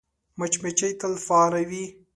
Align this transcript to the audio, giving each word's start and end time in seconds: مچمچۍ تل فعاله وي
مچمچۍ 0.37 0.91
تل 0.99 1.13
فعاله 1.25 1.61
وي 1.69 1.83